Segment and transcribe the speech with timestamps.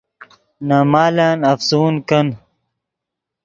[0.67, 2.27] نے مالن افسون کن